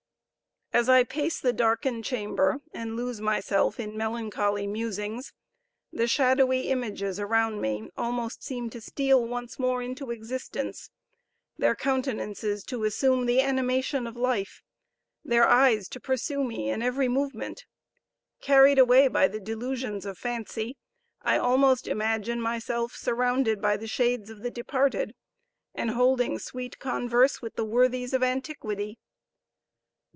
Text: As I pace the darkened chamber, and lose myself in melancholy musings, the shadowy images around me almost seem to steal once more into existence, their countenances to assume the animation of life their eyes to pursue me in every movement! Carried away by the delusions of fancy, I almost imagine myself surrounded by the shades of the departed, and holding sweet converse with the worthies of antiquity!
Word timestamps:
As 0.73 0.87
I 0.87 1.03
pace 1.03 1.37
the 1.37 1.51
darkened 1.51 2.05
chamber, 2.05 2.61
and 2.73 2.95
lose 2.95 3.19
myself 3.19 3.77
in 3.77 3.97
melancholy 3.97 4.67
musings, 4.67 5.33
the 5.91 6.07
shadowy 6.07 6.69
images 6.69 7.19
around 7.19 7.59
me 7.59 7.89
almost 7.97 8.41
seem 8.41 8.69
to 8.69 8.79
steal 8.79 9.21
once 9.21 9.59
more 9.59 9.81
into 9.83 10.11
existence, 10.11 10.89
their 11.57 11.75
countenances 11.75 12.63
to 12.63 12.85
assume 12.85 13.25
the 13.25 13.41
animation 13.41 14.07
of 14.07 14.15
life 14.15 14.63
their 15.25 15.45
eyes 15.45 15.89
to 15.89 15.99
pursue 15.99 16.41
me 16.41 16.69
in 16.69 16.81
every 16.81 17.09
movement! 17.09 17.65
Carried 18.39 18.79
away 18.79 19.09
by 19.09 19.27
the 19.27 19.41
delusions 19.41 20.05
of 20.05 20.17
fancy, 20.17 20.77
I 21.21 21.37
almost 21.37 21.85
imagine 21.85 22.39
myself 22.39 22.95
surrounded 22.95 23.61
by 23.61 23.75
the 23.75 23.87
shades 23.87 24.29
of 24.29 24.41
the 24.41 24.49
departed, 24.49 25.15
and 25.75 25.89
holding 25.91 26.39
sweet 26.39 26.79
converse 26.79 27.41
with 27.41 27.57
the 27.57 27.65
worthies 27.65 28.13
of 28.13 28.23
antiquity! 28.23 28.97